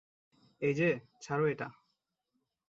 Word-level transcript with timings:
এইযে, 0.61 0.89
ছাড় 1.21 1.43
এটা। 1.51 1.67